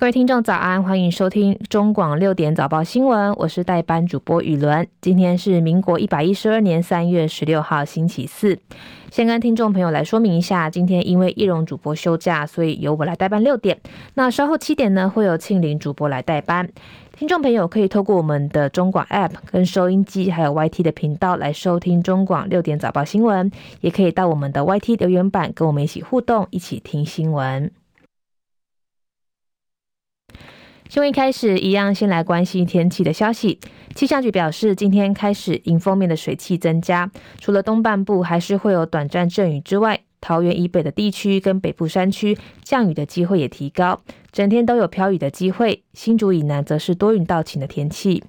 [0.00, 4.88] 各位听众早安，欢迎收听中广六点早报新闻，我是代班主播雨伦。
[5.02, 8.58] 今天是民国一百一十二年三月十六号星期四。
[9.10, 13.78] 先跟听众朋友来说明一下，今天因为易容主播休假，所以由我来代班六点。
[14.14, 16.66] 那稍后七点呢，会有庆林主播来代班。
[17.14, 23.50] 听众朋友可以透过我们的中广 App 跟收音机，还有 YT 的频道来收听中广六点早报新闻，
[23.82, 27.70] 也可以到我们的 YT 留言板跟我们一起互动，一起听新闻。
[30.90, 33.60] 新闻一开始，一样先来关心天气的消息。
[33.94, 37.08] 气象局表示，今天开始迎风面的水汽增加，
[37.38, 44.00] 除了东半部还是会有短暂阵雨之外，桃园以北的地区跟北部山区降雨的机会也提高，
[44.32, 45.84] 整天都有飘雨的机会。
[45.92, 48.24] 新竹以南则是多云到晴的天气。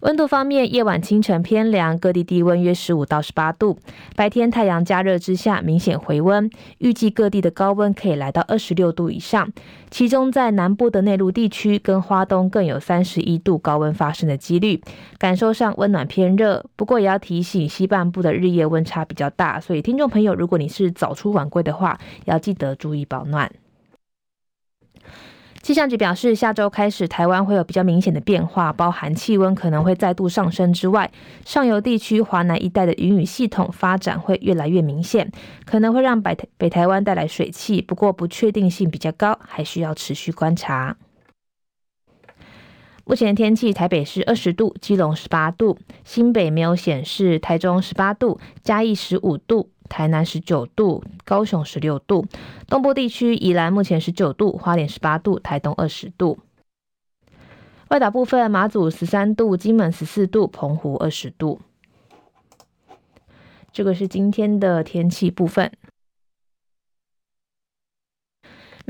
[0.00, 3.78] 温度方面，夜晚清晨偏凉，各地低温约十五到十八度。
[4.16, 6.50] 白天太阳加热之下，明显回温。
[6.78, 9.52] 预计各地的高温可以来到二十六度以上，
[9.90, 14.80] 其中在南部的内陆地区跟花东更有三十一度高温发生的几率。
[15.18, 23.52] 感受上温暖偏热，不过也要提醒西半部的日夜温差比较大，所以听众朋友，如果你是早出晚归的话，要记得注意保暖。
[25.62, 31.10] 气象局表示，下周开始台湾会有比较明显的变化，包含气温可能会再度上升之外，
[31.44, 35.30] 上游地区华南一带的云雨系统发展会越来越明显，
[35.66, 40.96] 可能会让北北台湾带来水汽，不过不确定性比较高，还需要持续观察。
[43.04, 49.70] 目前天气，台北市二十度，基隆十八度，新北没有显示，台中十八度，嘉义十五度。
[49.90, 52.24] 台南十九度，高雄十六度，
[52.68, 56.38] 东部地区宜兰目前十九度，花莲十八度，台东二十度。
[57.88, 61.60] 外岛部分，马祖十三度，金门十四度，澎湖二十度。
[63.72, 65.72] 这个是今天的天气部分。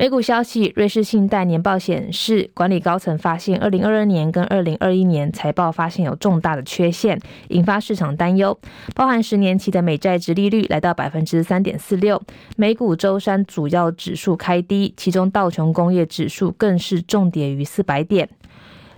[0.01, 8.59] 美股消息，瑞士信贷年报显示，管理高层发现，二零二二年跟二零二一年财报发现有重大的缺陷，引发市场担忧。
[8.95, 12.19] 包含十年期的美债殖利率来到百分之三点四六。
[12.57, 18.27] 美股周三主要指数开低，其中道琼工业指数更是重跌逾四百点。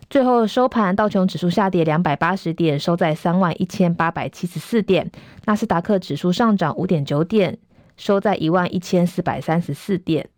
[0.08, 5.10] 最后收盘，道琼指数下跌两百八十点，收在三万一千八百七十四点。
[5.46, 7.58] 纳斯达克指数上涨五点九点，
[7.96, 10.28] 收在一万一千四百三十四点。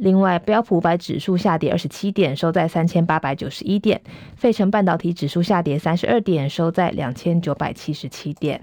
[0.00, 3.98] 另外，标普五百指数下跌二十七点，收在三千八百九十一点；
[4.34, 8.62] 费城半导体指数下跌三十二点，收在两千九百七十七点。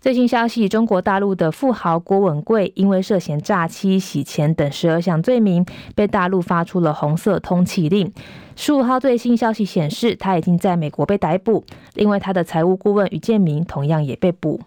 [0.00, 8.12] 最新消息：中国大陆的富豪郭文贵因为涉嫌诈欺、洗钱等十二项罪名，被大陆发出了红色通缉令。
[8.54, 11.64] 十五号最新消息显示，他已经在美国被逮捕。
[11.94, 14.60] 另外，他的财务顾问于建民同样也被捕。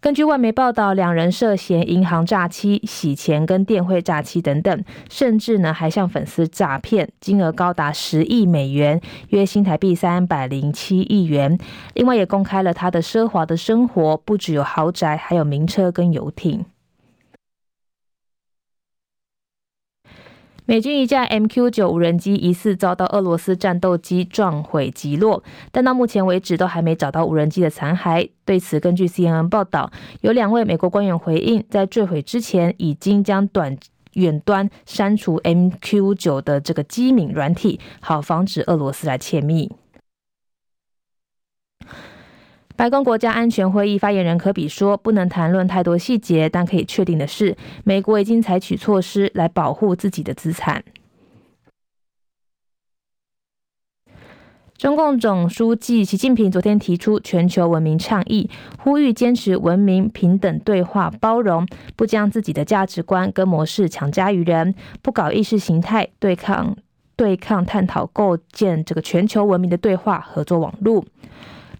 [0.00, 11.58] 根据外媒报道，两人涉嫌银行诈欺、洗钱跟电汇诈欺等等，甚至呢还向粉丝诈骗，金额高达十亿美元，约新台币三百零七亿元。
[11.94, 16.66] 另外也公开了他的奢华的生活，不只有豪宅，还有名车跟游艇。
[20.66, 28.30] 美军一架 MQ 九无人机疑似遭到俄罗斯战斗机撞毁击落，但到目前为止都还没找到无人机的残骸。
[28.46, 29.92] 对此，根据 CNN 报道，
[30.22, 33.76] 有两位美国官员回应，在坠毁之前已经将短
[34.14, 39.70] 远端删除 MQ 九的这个机敏软体，好防止俄罗斯来窃密。
[42.76, 50.82] 白宫国家安全会议发言人柯比说：“不能谈论太多细节，但可以确定的是，美国已经采取措施来保护自己的资产。”
[54.76, 61.64] 中共总书记习近平昨天提出全球文明倡议，呼吁坚持文明、平等、对话、包容，
[61.94, 66.76] 不将自己的价值观跟模式强加于人，不搞意识形态对抗、
[67.14, 71.04] 对抗探讨构建这个全球文明的对话合作网络。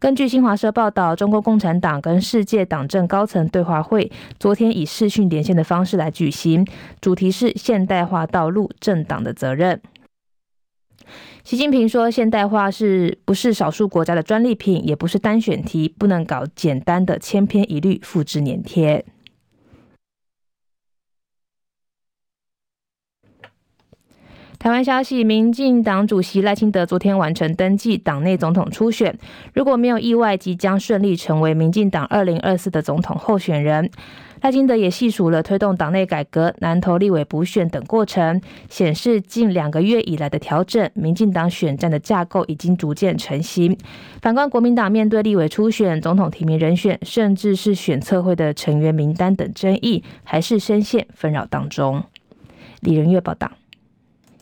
[0.04, 6.62] 根据新华社报道，中国共产党跟世界党政高层对话会昨天以视讯连线的方式来举行，
[7.00, 9.80] 主题是现代化道路政党的责任。
[11.42, 19.06] 习近平说，现代化是不是少数国家的专利品，也不是单选题，不能搞简单的千篇一律、复制粘贴。
[24.64, 29.14] 台湾消息，民进党主席赖清德昨天完成登记党内总统初选，
[29.52, 33.90] 如果没有意外，即将顺利成为民进党二零二四的总统候选人。
[34.40, 38.40] 赖清德也细数了推动党内改革、南投立委补选等过程，
[38.70, 43.76] 显示近两个月以来的调整，民进党选战的架构已经逐渐成型。
[44.22, 52.02] 反观国民党，面对立委初选、总统提名人选，甚至是选测会的成员名单等争议，还是深陷纷扰当中。
[52.80, 53.50] 李仁月报道。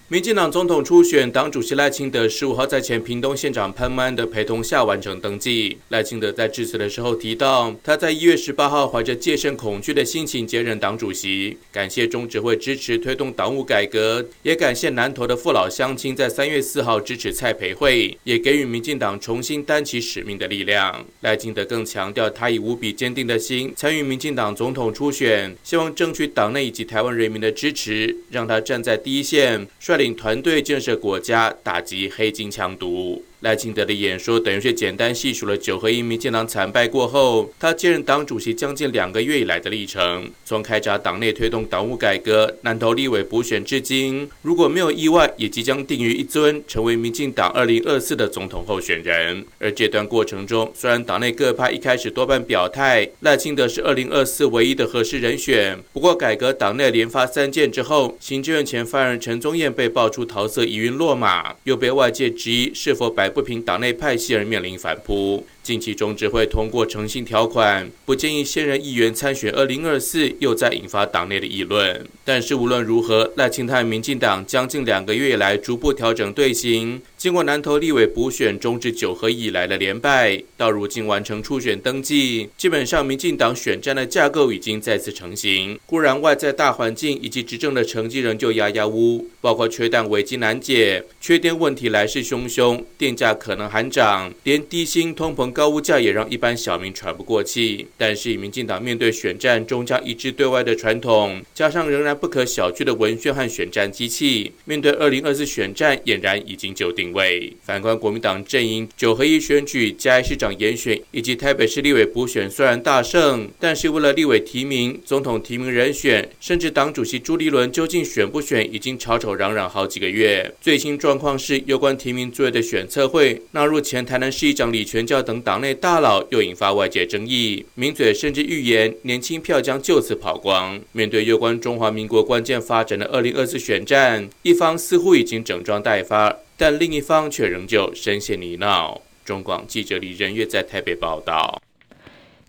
[0.08, 5.78] 民进党总统初选，党主席赖清德十五号在前屏东县长潘曼的陪同下完成登记。
[5.88, 21.02] 赖清德在致辞的时候提到，他在一月十八号怀着戒慎恐惧的心情接任党主席，感谢中执会支持推动党务改革，也感谢南投的父老乡亲在三月四号支持蔡培慧，也给予民进党重新担起使命的力量。
[21.22, 30.01] 赖清德更强调，他以无比坚定的心参与民进党总统初选，希望争取党内以及台湾人民的支持，让他站在第一线，率领。
[30.02, 33.24] 领团队建设国家，打击黑金强毒。
[33.42, 49.44] 赖清德的演说等于是简单细数了九合一民进党惨败过后，他接任党主席将近两个月以来的历程，从开闸党内推动党务改革、南投立委补选至今，如果没有意外，也即将定于一尊，成为民进党二零二四的总统候选人。
[49.58, 63.31] 而这段过程中，虽然党内各派一开始多半表态赖清德是二零二四唯一的合适人选，不过改革党内连发三箭之后，行政院前发言人陈宗彦被爆出桃色疑云落马，又被外界质疑是否摆。
[63.32, 65.44] 不平党内派系而面临反扑。
[65.62, 72.04] 近期中执会通过诚信条款，不建议现任议员参选二零二四，又再引发党内的议论。
[72.24, 85.78] 但是无论如何，赖清泰民进党将近两个月以来逐步调整队形，经过南投立委补选终止九合以来的连败，到如今完成初选登记，基本上民进党选战的架构已经再次成型。
[85.86, 95.51] 固然外在大环境以及执政的成绩仍旧压压乌，包括缺蛋危机难解，缺电问题来势汹汹，电价可能还涨，连低薪通膨。
[95.52, 107.52] 高物价也让一般小民喘不过气，但是以民进党面对选战终将一致对外的传统，加上仍然不可小觑的文宣和选战机器，面对二零二四选战俨然已经就定位。
[107.62, 120.50] 反观国民党阵营，九合一选举、嘉义市长严选以及台北市立委补选虽然大胜，但是为了立委提名、总统提名人选，甚至党主席朱立伦究竟选不选，已经吵吵嚷嚷好几个月。
[120.62, 125.41] 最新状况是，有关提名作业的选测会纳入前台南市议长李全教等。
[125.42, 130.80] 党内大佬又引发外界争议，名嘴甚至预言年轻票将就此跑光。
[130.92, 139.00] 面对有关中华民国关键发展的二零二四选战，一方似乎已经整装待发，但另一方却仍旧深陷泥淖。
[139.24, 141.60] 中广记者李仁月在台北报道。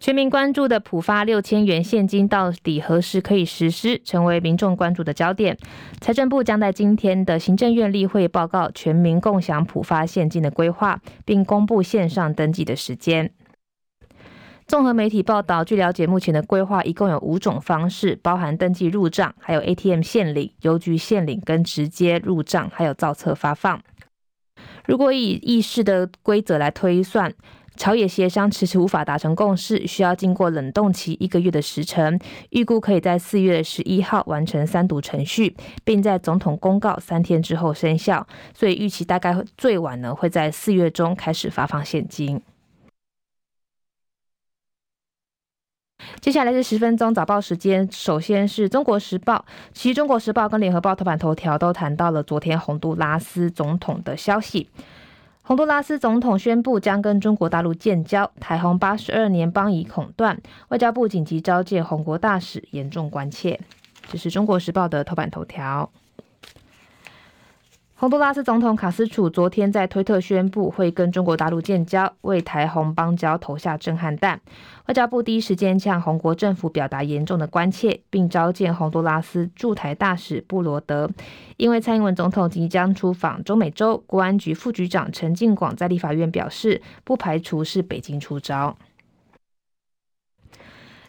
[0.04, 5.58] 全民关注的普发六千元现金到底何时可以实施，成为民众关注的焦点。
[6.02, 13.32] 财政部将在今天的行政院例会报告全民共享普发现金的规划，并公布线上登记的时间。
[14.68, 23.82] 综合媒体报道，据了解，目前的规划一共有五种方式，包含登记入账、还有 ATM 现领、邮局现领跟直接入账，还有造册发放。
[24.86, 27.34] 如果以议事的规则来推算，
[27.76, 32.20] 朝野协商迟迟无法达成共识，需要经过冷冻期一个月的时程，
[32.52, 38.26] 预估可以在四月十一号完成三读程序，并在总统公告三天之后生效。
[38.54, 42.42] 所以预期大概最晚呢会在四月中开始发放现金。
[46.20, 49.44] 接下来是十分钟早报时间，首先是中国时报，
[49.74, 54.70] 其实中国时报跟联合报头版头条都谈到了昨天洪都拉斯总统的消息。
[55.46, 63.60] 洪都拉斯总统宣布将跟中国大陆建交，台洪八十二年邦以恐断，外交部紧急召见洪国大使，严重关切。
[64.08, 65.92] 这是中国时报的头版头条。
[67.96, 74.42] 洪都拉斯总统卡斯楚昨天在推特宣布会跟中国大陆建交，为台洪邦交投下震撼弹。
[74.88, 81.10] 外交部第一时间向洪国政府表达严重的关切，并召见洪都拉斯驻台大使布罗德。
[81.56, 88.76] 因为蔡英文总统即将出访中美洲，国安局副局长陈进广在立法院表示，不排除是北京出招。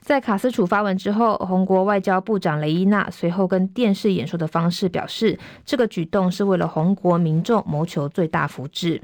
[0.04, 9.00] 在卡斯楚发文之后，红国外交部长雷伊娜随后跟电视演说的方式表示，这个举动是为了红国民众谋求最大福祉。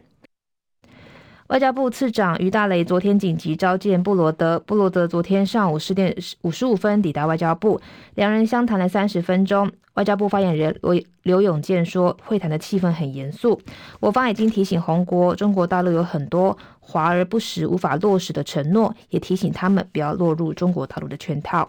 [1.50, 7.80] 外交部次长于大雷昨天紧急召见布罗德，布罗德昨天上午十点五十五分抵达外交部，
[8.14, 9.68] 两人相谈了三十分钟。
[9.94, 13.60] 外交部发言人刘刘永健说，会谈的气氛很严肃，
[13.98, 21.68] 我方已经提醒红国，中国大陆有很多华而不实、无法落实的承诺，也提醒他们不要落入中国大陆的圈套。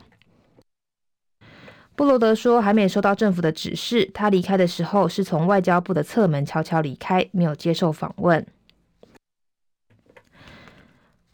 [1.96, 8.46] 布罗德说，还没收到政府的指示，他离开的时候是从外交部的侧门悄悄离开，没有接受访问。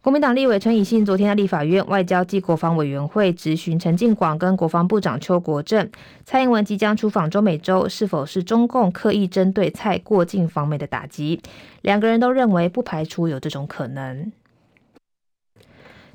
[0.07, 5.91] 国民党立委陈以信昨天在立法院外交暨国防委员会质询陈进广跟国防部长邱国正，
[6.23, 11.41] 蔡英文即将出访中美洲，是否是中共刻意针对蔡过境访美的打击？
[11.81, 14.31] 两个人都认为不排除有这种可能。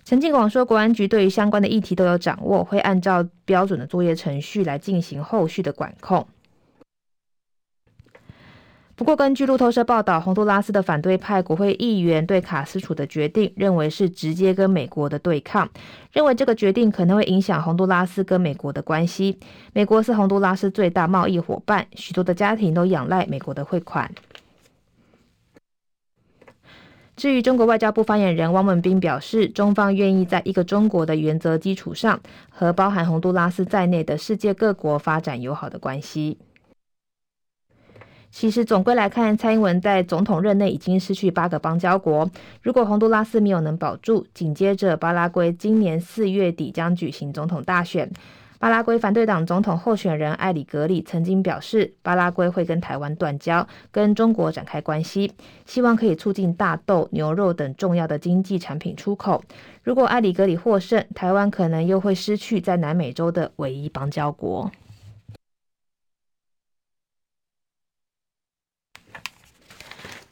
[0.06, 6.26] 陈进广说，国安局对于相关的议题都有掌握，会按照标准的作业程序来进行后续的管控。
[9.02, 15.68] 不过，根据路透社报道，洪都拉斯的反对派国会议员对卡斯楚的决定认为是直接跟美国的对抗，
[16.12, 19.40] 认为这个决定可能会影响洪都拉斯跟美国的关系。
[19.72, 24.08] 美国是洪都拉斯最大贸易伙伴，许多的家庭都仰赖美国的汇款。
[27.16, 36.38] 至于中国外交部发言人汪文斌表示，中方愿意在一个中国的原则基础上，和包含洪都拉斯在内的世界各国发展友好的关系。
[38.32, 42.28] 其实，总归来看，蔡英文在总统任内已经失去八个邦交国。
[42.62, 48.10] 如果洪都拉斯没有能保住，紧接着巴拉圭今年四月底将举行总统大选。
[48.58, 55.32] 巴拉圭反对党总统候选人艾里格里曾经表示，巴拉圭会跟台湾断交，跟中国展开关系，
[55.66, 59.42] 希望可以促进大豆、牛肉等重要的经济产品出口。
[59.82, 64.70] 如果艾里格里获胜，台湾可能又会失去在南美洲的唯一邦交国。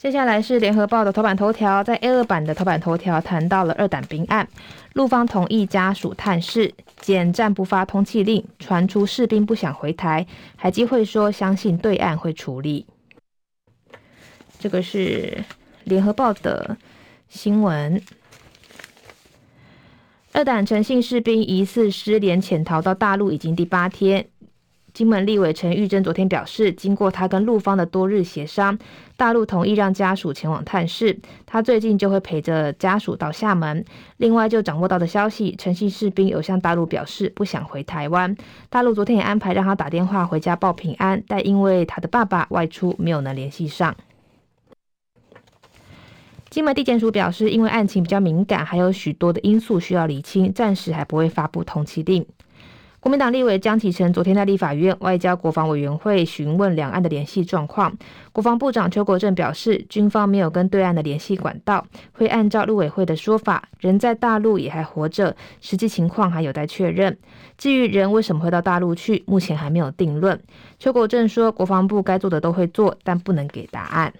[0.01, 4.47] 接下来是联合报的头版头条，在 A 二版的头版头条谈到了二胆兵案，
[4.93, 12.87] 陆方同意家属探视，检暂不发通缉令，传出士兵不想回台，海基会说相信对岸会处理。
[14.57, 15.45] 这个是
[15.83, 16.75] 联合报的
[17.29, 18.01] 新闻，
[20.31, 24.30] 二胆诚信士兵疑似失联潜逃到大陆已经第八天。
[24.93, 28.77] 金门立委陈玉珍昨天表示，经过他跟陆方的多日协商，
[29.15, 33.85] 大陆同意让家属前往探视，他最近就会陪着家属到厦门。
[34.17, 38.35] 另外，就掌握到的消息，陈姓士兵有向大陆表示不想回台湾，
[38.69, 43.95] 大陆昨天也安排让他打电话回家报平安，但因为他的爸爸外出，没有能联系上。
[46.49, 52.25] 金门地检署表示，因为案情比较敏感，还有许多的因素需要厘清，暂时还不会发布通缉令。
[53.01, 57.91] 国民党立委江启臣昨天在立法院外交国防委员会询问两岸的联系状况，
[58.31, 67.17] 国防部长邱国正表示，军方没有跟对岸的联系管道，会按照陆委会的说法，人在大陆也还活着，实际情况还有待确认。
[67.57, 70.39] 至于人为什么会到大陆去，目前还没有定论。
[70.77, 74.13] 邱国正说，国防部该做的都会做，但不能给答案。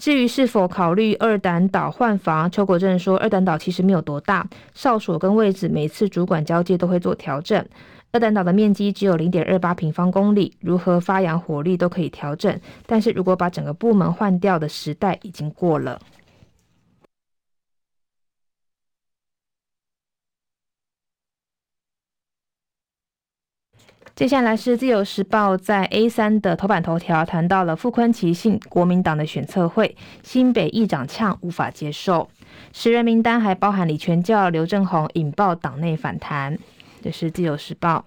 [0.00, 7.62] 至于是否考虑二胆岛换防，邱国正说，二胆岛其实没有多大，哨所跟位置每次主管交接都会做调整。
[8.10, 16.00] 二胆岛的面积只有零点二八平方公里，如何发扬火力都可以调整，但是如果把整个部门换掉的时代已经过了。
[24.20, 32.28] 接下来是自由时报在 A 三的头版头条谈到了傅昆萁信国民党的选测会，新北议长呛无法接受，
[32.74, 36.58] 十人名单还包含李全教、刘正鸿，引爆党内反弹。
[37.02, 38.04] 这是自由时报。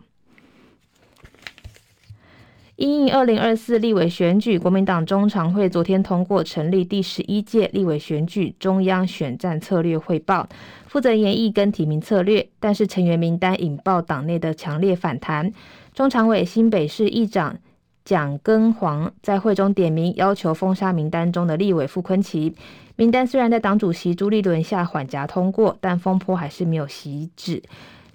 [2.84, 10.50] 因应二零二四立委选举，国民党中常会昨天通过成立第十一届立委选举中央选战策略汇报，
[10.88, 15.50] 负责研议跟提名策略，但是成员名单引爆党内的强烈反弹。
[15.94, 17.56] 中常委新北市议长
[18.04, 22.54] 蒋根煌在会中点名，要求封杀名单中的立委傅崐萁。
[22.98, 27.63] 名单虽然在党主席朱立伦下缓颊通过，但风波还是没有熄止。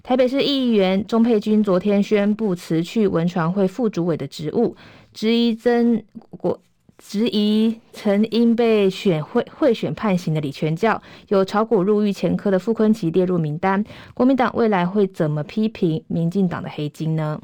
[0.09, 4.75] 台北市议员钟沛君昨天宣布辞去文传会副主委的职务，
[5.13, 6.01] 质疑曾
[6.31, 6.59] 国
[6.97, 13.85] 质疑曾因被选会贿选判刑的李全教，有炒股入狱前科的傅坤琪列入名单。
[14.15, 17.39] 国民党未来会怎么批评民进党的黑金呢？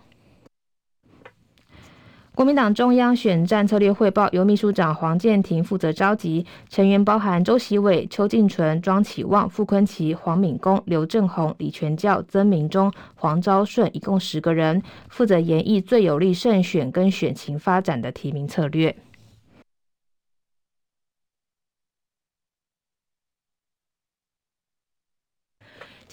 [2.36, 18.94] 国民党中央选战策略汇报由秘书长黄建庭负责召集，成员包含周锡伟、邱进纯、庄启旺、傅坤奇、黄敏公、刘正宏、李全教、曾明忠、黄昭顺，一共十个人，负责研议最有利胜选跟选情发展的提名策略。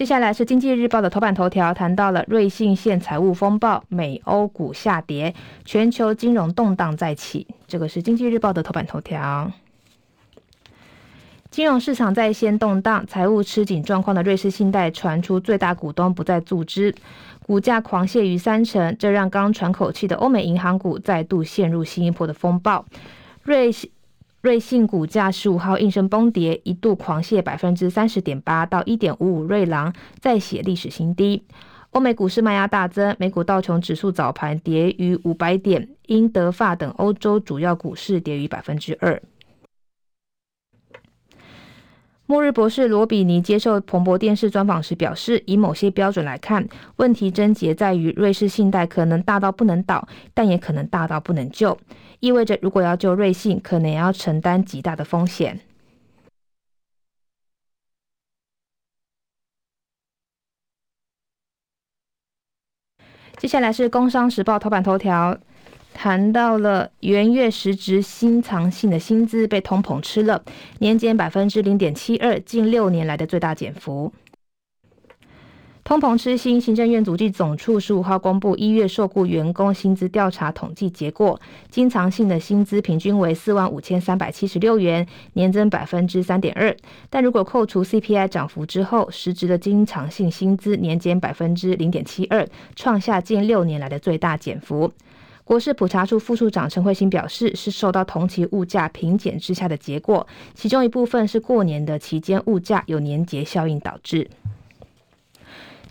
[0.02, 5.32] 接下来是《经济日报》的头版头条，谈到了瑞信现财务风暴，美欧股下跌，
[5.64, 7.46] 全球金融动荡再起。
[7.68, 9.52] 这个是《经济日报》的头版头条。
[11.52, 16.92] 金融市场再掀动荡，财务吃紧状况的瑞士信贷传出最大股东不再组织，
[17.46, 22.84] 股价狂泻逾三成，这让刚喘口气的欧美银行股再度陷入新一波的风暴。
[23.44, 23.70] 瑞
[24.42, 31.44] 瑞信股价十五号应声崩跌，一度狂泻百分之三十点八到一点五五瑞郎，再写历史新低。
[31.92, 39.22] 欧美股市卖压大增，美股道琼指数早盘跌逾五百点，英德法等欧洲主要股市跌逾百分之二。
[42.26, 51.78] 末日博士罗比尼接受彭博电视专访时表示，以某些标准来看，问题症结在于瑞士信贷可能大到不能倒，但也可能大到不能救，
[52.22, 55.58] 意味着如果要救瑞信，可能要承担极大的风险。
[63.38, 65.36] 接下来是《工商时报》头版头条。
[65.92, 70.44] 谈到了元月实值新藏性的薪资被通膨吃了，
[70.78, 74.12] 年减百分之零点七二，近六年来的最大减幅。
[75.92, 86.74] 通膨之星，行政院主计总处十五号公布一月受雇员工薪资调查统计结果，经常性的薪资平均为四万五千三百七十六元，年增百分之三点二。
[87.10, 94.90] 但如果扣除 CPI 涨幅之后，实质的经常性薪资年减百分之零点七二，创下近六年来的最大减幅。
[95.44, 104.26] 国势普查处副处长陈慧欣表示，是受到同期物价平减之下的结果，其中一部分是过年的期间物价有年节效应导致。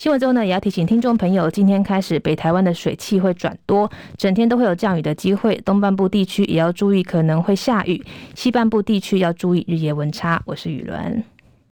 [0.01, 8.03] 新闻之后呢，也要提醒听众朋友，今天开始北台湾的水汽会转多，整天都会有降雨的机会，东半部地区也要注意可能会下雨，
[8.33, 10.41] 西半部地区要注意日夜温差。
[10.47, 11.23] 我是雨伦。